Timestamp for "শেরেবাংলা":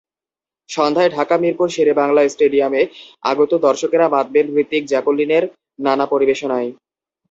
1.75-2.21